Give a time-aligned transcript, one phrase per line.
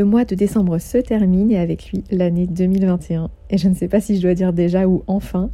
[0.00, 3.28] Le mois de décembre se termine et avec lui l'année 2021.
[3.50, 5.50] Et je ne sais pas si je dois dire déjà ou enfin,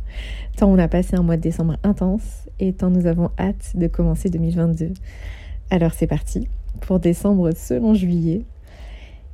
[0.56, 3.88] tant on a passé un mois de décembre intense et tant nous avons hâte de
[3.88, 4.92] commencer 2022.
[5.70, 6.46] Alors c'est parti
[6.80, 8.42] pour décembre selon juillet.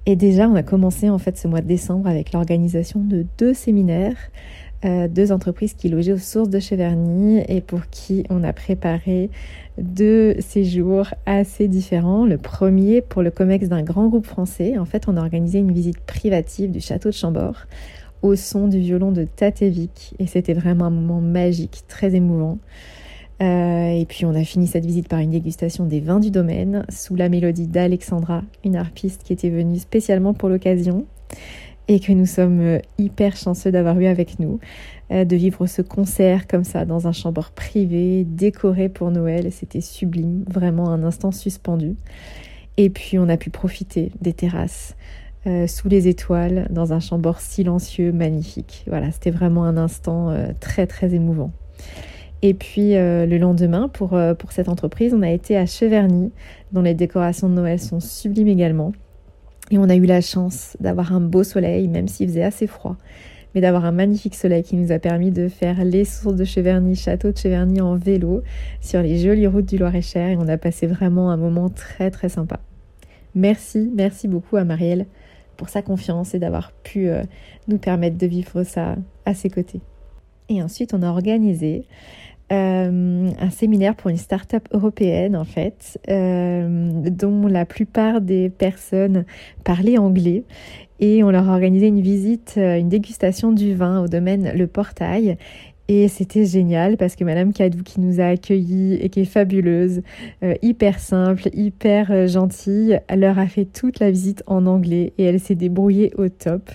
[0.06, 3.52] Et déjà on a commencé en fait ce mois de décembre avec l'organisation de deux
[3.52, 4.16] séminaires
[4.84, 9.30] euh, deux entreprises qui logeaient aux sources de Cheverny et pour qui on a préparé
[9.78, 12.26] deux séjours assez différents.
[12.26, 14.78] Le premier pour le COMEX d'un grand groupe français.
[14.78, 17.66] En fait, on a organisé une visite privative du château de Chambord
[18.22, 22.58] au son du violon de Tatevic et c'était vraiment un moment magique, très émouvant.
[23.40, 26.84] Euh, et puis on a fini cette visite par une dégustation des vins du domaine
[26.88, 31.06] sous la mélodie d'Alexandra, une harpiste qui était venue spécialement pour l'occasion
[31.88, 34.60] et que nous sommes euh, hyper chanceux d'avoir eu avec nous,
[35.10, 39.50] euh, de vivre ce concert comme ça dans un chambord privé, décoré pour Noël.
[39.52, 41.96] C'était sublime, vraiment un instant suspendu.
[42.76, 44.96] Et puis on a pu profiter des terrasses.
[45.46, 48.84] Euh, sous les étoiles, dans un chambord silencieux, magnifique.
[48.86, 51.50] Voilà, c'était vraiment un instant très très émouvant.
[52.42, 56.30] Et puis le lendemain, pour, pour cette entreprise, on a été à Cheverny,
[56.70, 58.92] dont les décorations de Noël sont sublimes également.
[59.70, 62.96] Et on a eu la chance d'avoir un beau soleil, même s'il faisait assez froid,
[63.54, 66.94] mais d'avoir un magnifique soleil qui nous a permis de faire les sources de Cheverny,
[66.94, 68.42] château de Cheverny en vélo
[68.80, 72.28] sur les jolies routes du Loir-et-Cher et on a passé vraiment un moment très très
[72.28, 72.60] sympa.
[73.34, 75.06] Merci, merci beaucoup à Marielle
[75.56, 77.22] pour sa confiance et d'avoir pu euh,
[77.68, 79.80] nous permettre de vivre ça à ses côtés.
[80.48, 81.84] Et ensuite, on a organisé
[82.52, 89.24] euh, un séminaire pour une start-up européenne en fait, euh, dont la plupart des personnes
[89.64, 90.44] parlaient anglais.
[91.00, 94.66] Et on leur a organisé une visite, euh, une dégustation du vin au domaine Le
[94.66, 95.38] Portail.
[95.88, 100.02] Et c'était génial parce que Madame Cadou qui nous a accueillis et qui est fabuleuse,
[100.44, 105.24] euh, hyper simple, hyper euh, gentille, leur a fait toute la visite en anglais et
[105.24, 106.70] elle s'est débrouillée au top.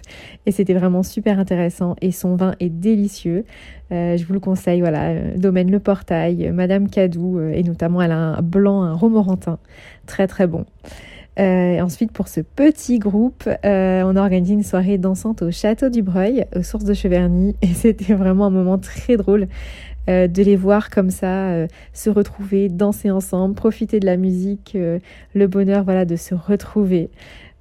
[0.46, 3.46] Et c'était vraiment super intéressant et son vin est délicieux.
[3.94, 8.18] Euh, je vous le conseille, voilà, domaine Le Portail, Madame Cadou et notamment elle a
[8.18, 9.58] un blanc, un romorantin,
[10.06, 10.66] très très bon.
[11.40, 15.90] Euh, ensuite, pour ce petit groupe, euh, on a organisé une soirée dansante au Château
[15.90, 19.48] du Breuil, aux sources de Cheverny, et c'était vraiment un moment très drôle
[20.10, 24.76] euh, de les voir comme ça, se retrouver, danser ensemble, profiter de la musique,
[25.34, 27.10] le bonheur voilà de se retrouver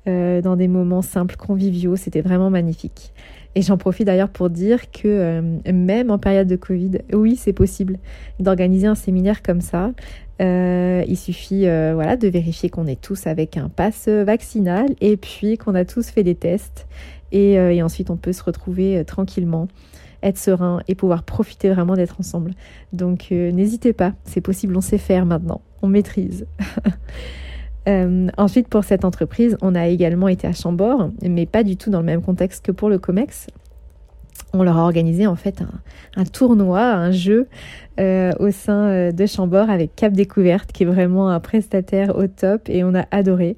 [0.06, 3.12] dans des moments simples, conviviaux, c'était vraiment magnifique.
[3.56, 7.54] Et j'en profite d'ailleurs pour dire que euh, même en période de Covid, oui, c'est
[7.54, 7.98] possible
[8.38, 9.92] d'organiser un séminaire comme ça.
[10.42, 15.16] Euh, il suffit euh, voilà, de vérifier qu'on est tous avec un pass vaccinal et
[15.16, 16.86] puis qu'on a tous fait des tests.
[17.32, 19.68] Et ensuite, on peut se retrouver tranquillement,
[20.22, 22.52] être serein et pouvoir profiter vraiment d'être ensemble.
[22.92, 26.46] Donc, n'hésitez pas, c'est possible, on sait faire maintenant, on maîtrise.
[27.88, 31.90] Euh, ensuite, pour cette entreprise, on a également été à Chambord, mais pas du tout
[31.90, 33.46] dans le même contexte que pour le COMEX.
[34.52, 35.62] On leur a organisé en fait
[36.16, 37.46] un, tournoi, un jeu
[38.00, 42.26] euh, au sein euh, de Chambord avec Cap Découverte, qui est vraiment un prestataire au
[42.26, 43.56] top et on a adoré.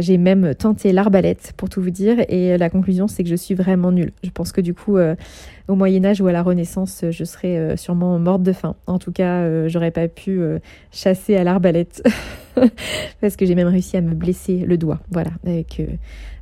[0.00, 3.54] J'ai même tenté l'arbalète pour tout vous dire et la conclusion c'est que je suis
[3.54, 4.12] vraiment nulle.
[4.22, 8.18] Je pense que du coup au Moyen Âge ou à la Renaissance je serais sûrement
[8.18, 8.76] morte de faim.
[8.86, 10.38] En tout cas j'aurais pas pu
[10.92, 12.02] chasser à l'arbalète.
[13.20, 15.86] parce que j'ai même réussi à me blesser le doigt, voilà, avec, euh,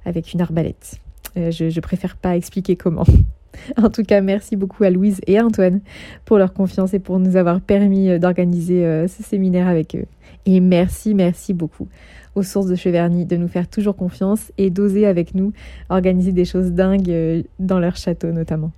[0.04, 1.00] avec une arbalète.
[1.36, 3.04] Euh, je, je préfère pas expliquer comment.
[3.76, 5.80] En tout cas, merci beaucoup à Louise et à Antoine
[6.24, 10.06] pour leur confiance et pour nous avoir permis euh, d'organiser ce séminaire avec eux.
[10.46, 11.88] Et merci, merci beaucoup
[12.34, 15.52] aux sources de Cheverny de nous faire toujours confiance et d'oser avec nous
[15.88, 18.70] organiser des choses dingues dans leur château notamment.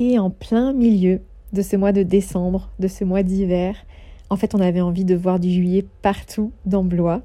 [0.00, 1.20] Et en plein milieu
[1.52, 3.76] de ce mois de décembre, de ce mois d'hiver,
[4.28, 7.22] en fait, on avait envie de voir du juillet partout dans Blois.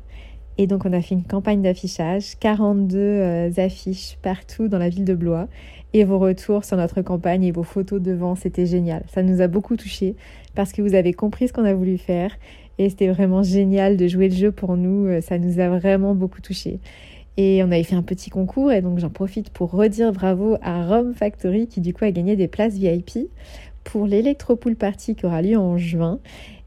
[0.58, 5.06] Et donc, on a fait une campagne d'affichage, 42 euh, affiches partout dans la ville
[5.06, 5.48] de Blois.
[5.94, 9.04] Et vos retours sur notre campagne et vos photos devant, c'était génial.
[9.14, 10.16] Ça nous a beaucoup touchés
[10.56, 12.32] parce que vous avez compris ce qu'on a voulu faire.
[12.78, 15.08] Et c'était vraiment génial de jouer le jeu pour nous.
[15.08, 16.80] Euh, ça nous a vraiment beaucoup touchés.
[17.38, 20.86] Et on avait fait un petit concours et donc j'en profite pour redire bravo à
[20.86, 23.30] Rome Factory qui du coup a gagné des places VIP
[23.84, 26.20] pour l'Electropool Party qui aura lieu en juin.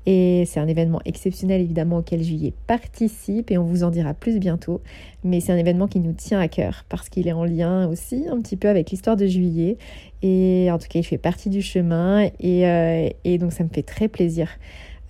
[0.06, 4.39] Et c'est un événement exceptionnel évidemment auquel Juillet participe et on vous en dira plus
[4.39, 4.83] bientôt.
[5.23, 8.27] Mais c'est un événement qui nous tient à cœur parce qu'il est en lien aussi
[8.31, 9.79] un petit peu avec l'histoire de Juillet.
[10.23, 13.71] Et en tout cas, il fait partie du chemin et, euh, et donc ça me
[13.71, 14.49] fait très plaisir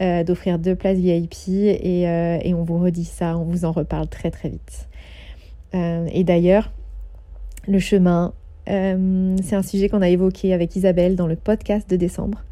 [0.00, 3.72] euh, d'offrir deux places VIP et, euh, et, on vous redit ça, on vous en
[3.72, 4.88] reparle très très vite.
[5.72, 6.72] et d'ailleurs,
[7.66, 8.32] le chemin,
[8.66, 12.44] c'est un sujet qu'on a évoqué avec Isabelle dans le podcast de décembre.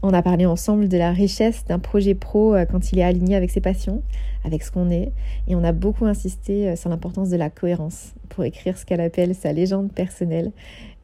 [0.00, 3.34] On a parlé ensemble de la richesse d'un projet pro euh, quand il est aligné
[3.34, 4.02] avec ses passions,
[4.44, 5.10] avec ce qu'on est,
[5.48, 9.00] et on a beaucoup insisté euh, sur l'importance de la cohérence pour écrire ce qu'elle
[9.00, 10.52] appelle sa légende personnelle.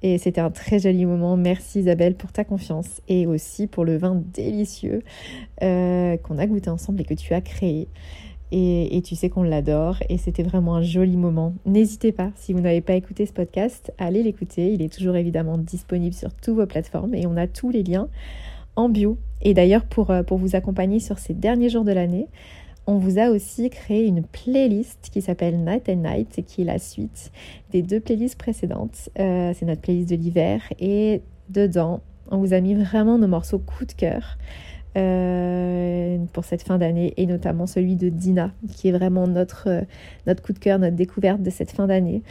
[0.02, 1.36] Et c'était un très joli moment.
[1.36, 5.02] Merci Isabelle pour ta confiance et aussi pour le vin délicieux
[5.62, 7.88] euh, qu'on a goûté ensemble et que tu as créé.
[8.52, 11.54] Et, et, tu sais qu'on l'adore et c'était vraiment un joli moment.
[11.66, 14.72] N'hésitez pas, si vous n'avez pas écouté ce podcast, allez l'écouter.
[14.72, 18.08] Il est toujours évidemment disponible sur toutes vos plateformes et on a tous les liens
[18.76, 19.18] en bio.
[19.42, 22.28] Et d'ailleurs, pour, euh, pour vous accompagner sur ces derniers jours de l'année,
[22.86, 26.78] on vous a aussi créé une playlist qui s'appelle Night and Night qui est la
[26.78, 27.32] suite
[27.70, 29.08] des deux playlists précédentes.
[29.18, 32.00] Euh, c'est notre playlist de l'hiver et dedans,
[32.30, 34.36] on vous a mis vraiment nos morceaux coup de cœur
[34.96, 39.84] euh, pour cette fin d'année et notamment celui de Dina qui est vraiment notre,
[40.26, 42.22] notre coup de cœur, notre découverte de cette fin d'année.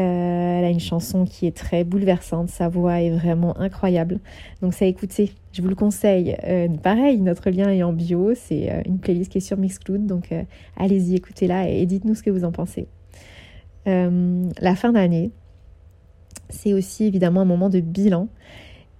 [0.00, 4.18] Euh, elle a une chanson qui est très bouleversante, sa voix est vraiment incroyable.
[4.60, 6.36] Donc ça écoutez, je vous le conseille.
[6.44, 10.06] Euh, pareil, notre lien est en bio, c'est euh, une playlist qui est sur Mixcloud,
[10.06, 10.30] donc
[10.76, 12.88] allez-y, écoutez-la et dites-nous ce que vous en pensez.
[13.86, 15.30] la fin d'année,
[16.50, 18.28] c'est aussi évidemment un moment de bilan.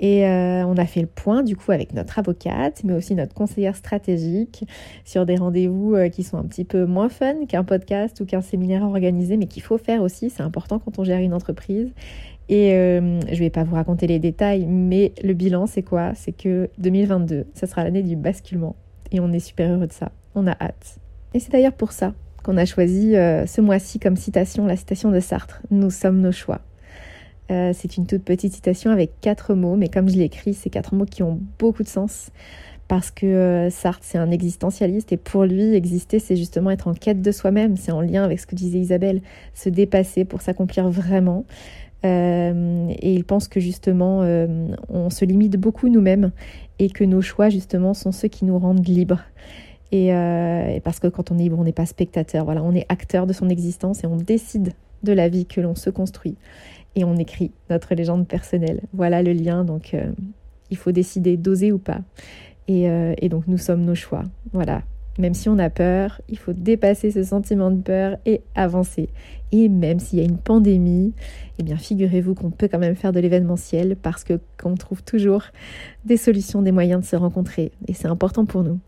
[0.00, 3.34] Et euh, on a fait le point du coup avec notre avocate, mais aussi notre
[3.34, 4.64] conseillère stratégique
[5.04, 8.40] sur des rendez-vous euh, qui sont un petit peu moins fun qu'un podcast ou qu'un
[8.40, 10.30] séminaire organisé, mais qu'il faut faire aussi.
[10.30, 11.92] C'est important quand on gère une entreprise.
[12.48, 16.12] Et euh, je vais pas vous raconter les détails, mais le bilan c'est quoi?
[16.14, 18.76] C'est que 2022, ça sera l'année du basculement.
[19.12, 20.10] Et on est super heureux de ça.
[20.34, 20.98] On a hâte.
[21.32, 25.20] Et c'est d'ailleurs pour ça qu'on a choisi ce mois-ci comme citation la citation de
[25.20, 25.62] Sartre.
[25.70, 26.60] Nous sommes nos choix.
[27.50, 30.94] Euh, c'est une toute petite citation avec quatre mots, mais comme je l'écris, c'est quatre
[30.94, 32.30] mots qui ont beaucoup de sens.
[32.88, 36.94] Parce que euh, Sartre, c'est un existentialiste et pour lui, exister, c'est justement être en
[36.94, 37.76] quête de soi-même.
[37.76, 39.22] C'est en lien avec ce que disait Isabelle,
[39.54, 41.44] se dépasser pour s'accomplir vraiment.
[42.04, 44.20] Euh, et il pense que justement,
[44.90, 46.30] on se limite beaucoup nous-mêmes
[46.78, 49.22] et que nos choix, justement, sont ceux qui nous rendent libres.
[49.90, 52.44] Et, et parce que quand on est libre, on n'est pas spectateur.
[52.44, 54.74] Voilà, on est acteur de son existence et on décide
[55.04, 56.36] de la vie que l'on se construit
[56.96, 58.80] et on écrit notre légende personnelle.
[58.92, 60.10] Voilà le lien, donc euh,
[60.70, 62.00] il faut décider d'oser ou pas.
[62.70, 64.22] Euh, et, donc nous sommes nos choix.
[64.52, 64.82] Voilà.
[65.18, 69.08] Même si on a peur, il faut dépasser ce sentiment de peur et avancer.
[69.52, 71.12] Et même s'il y a une pandémie,
[71.58, 75.44] eh bien figurez-vous qu'on peut quand même faire de l'événementiel parce que qu'on trouve toujours
[76.04, 77.70] des solutions, des moyens de se rencontrer.
[77.86, 78.80] Et c'est important pour nous.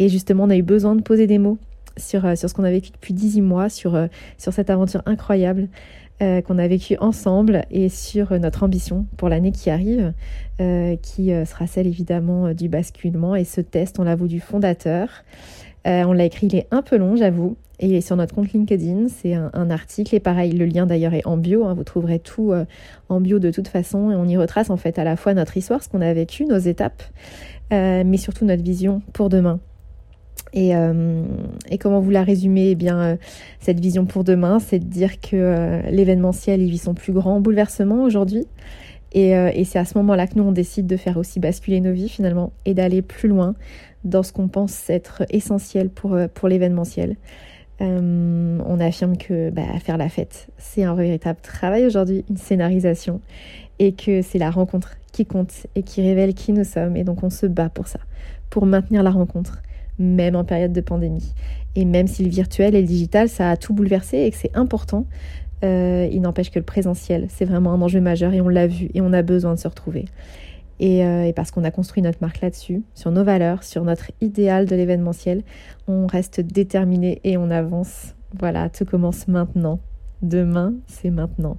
[0.00, 1.58] Et justement, on a eu besoin de poser des mots
[1.98, 4.08] sur, euh, sur ce qu'on a vécu depuis 18 mois, sur,
[4.38, 5.68] sur cette aventure incroyable.
[6.20, 10.12] Euh, qu'on a vécu ensemble et sur notre ambition pour l'année qui arrive,
[10.60, 13.36] euh, qui euh, sera celle évidemment du basculement.
[13.36, 15.08] Et ce test, on l'a du fondateur.
[15.84, 17.56] on l'a écrit, il est un peu long, j'avoue.
[17.78, 20.16] Et sur notre compte LinkedIn, c'est un, article.
[20.16, 21.64] Et pareil, le lien d'ailleurs est en bio.
[21.66, 21.74] Hein.
[21.74, 22.52] vous trouverez tout
[23.08, 24.10] en bio de toute façon.
[24.10, 26.46] Et on y retrace en fait à la fois notre histoire, ce qu'on a vécu,
[26.46, 27.04] nos étapes,
[27.70, 29.60] mais surtout notre vision pour demain.
[30.56, 31.24] Euh,
[31.70, 32.70] et, comment vous la résumez?
[32.70, 33.16] Eh bien, euh,
[33.60, 37.40] cette vision pour demain, c'est de dire que euh, l'événementiel il vit son plus grand
[37.40, 38.46] bouleversement aujourd'hui.
[39.12, 42.10] Et, c'est à ce moment-là que nous, on décide de faire aussi basculer nos vies
[42.10, 43.54] finalement et d'aller plus loin
[44.04, 47.16] dans ce qu'on pense être essentiel pour, pour l'événementiel.
[47.80, 53.22] on affirme que bah, faire la fête, c'est un véritable travail aujourd'hui, une scénarisation,
[53.78, 56.94] et que c'est la rencontre qui compte et qui révèle qui nous sommes.
[56.94, 58.00] Et donc on se bat pour ça,
[58.50, 59.62] pour maintenir la rencontre
[59.98, 61.34] même en période de pandémie.
[61.74, 64.56] Et même si le virtuel et le digital, ça a tout bouleversé et que c'est
[64.56, 65.06] important,
[65.64, 68.90] euh, il n'empêche que le présentiel, c'est vraiment un enjeu majeur et on l'a vu
[68.94, 70.06] et on a besoin de se retrouver.
[70.80, 74.12] Et, euh, et parce qu'on a construit notre marque là-dessus, sur nos valeurs, sur notre
[74.20, 75.42] idéal de l'événementiel,
[75.88, 78.14] on reste déterminé et on avance.
[78.38, 79.80] Voilà, tout commence maintenant.
[80.22, 81.56] Demain, c'est maintenant.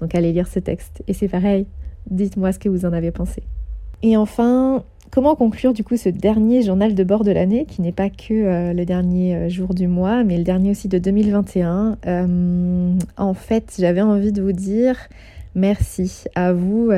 [0.00, 1.02] Donc allez lire ce texte.
[1.06, 1.66] Et c'est pareil,
[2.10, 3.42] dites-moi ce que vous en avez pensé.
[4.02, 7.92] Et enfin, Comment conclure du coup ce dernier journal de bord de l'année, qui n'est
[7.92, 11.96] pas que euh, le dernier euh, jour du mois, mais le dernier aussi de 2021
[12.06, 14.96] euh, En fait, j'avais envie de vous dire
[15.54, 16.90] merci à vous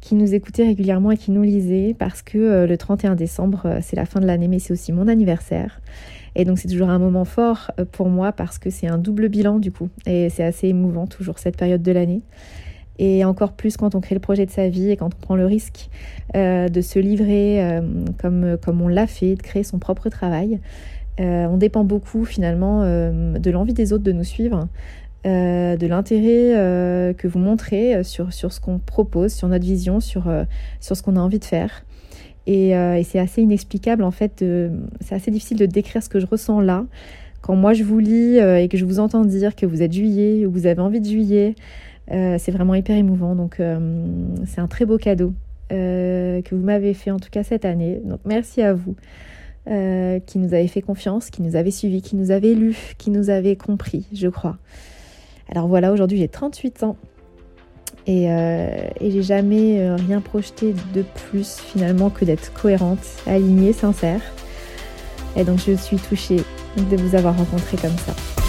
[0.00, 4.06] qui nous écoutaient régulièrement et qui nous lisaient parce que le 31 décembre, c'est la
[4.06, 5.80] fin de l'année, mais c'est aussi mon anniversaire.
[6.34, 9.60] Et donc c'est toujours un moment fort pour moi parce que c'est un double bilan
[9.60, 9.88] du coup.
[10.04, 12.22] Et c'est assez émouvant toujours cette période de l'année.
[12.98, 15.36] Et encore plus quand on crée le projet de sa vie et quand on prend
[15.36, 15.90] le risque
[16.34, 17.80] euh, de se livrer euh,
[18.18, 20.60] comme, comme on l'a fait, de créer son propre travail.
[21.20, 24.68] Euh, on dépend beaucoup finalement de l'envie des autres de nous suivre,
[25.24, 30.30] de l'intérêt que vous montrez sur, sur ce qu'on propose, sur notre vision, sur,
[30.80, 31.84] sur ce qu'on a envie de faire.
[32.46, 34.44] Et, et c'est assez inexplicable en fait,
[35.00, 36.84] c'est assez difficile de décrire ce que je ressens là.
[37.40, 40.44] Quand moi je vous lis et que je vous entends dire que vous êtes juillet
[40.46, 41.54] ou vous avez envie de juillet,
[42.12, 43.34] euh, c'est vraiment hyper émouvant.
[43.34, 43.78] Donc, euh,
[44.46, 45.32] c'est un très beau cadeau
[45.72, 48.00] euh, que vous m'avez fait en tout cas cette année.
[48.04, 48.94] Donc, merci à vous
[49.68, 53.30] qui nous avez fait confiance, qui nous avez suivis, qui nous avez lus, qui nous
[53.30, 54.58] avez compris, je crois.
[55.50, 56.96] Alors voilà, aujourd'hui j'ai 38 ans
[58.06, 64.20] et, et j'ai jamais rien projeté de plus finalement que d'être cohérente, alignée, sincère.
[65.34, 66.42] Et donc je suis touchée
[66.88, 68.45] de vous avoir rencontré comme ça.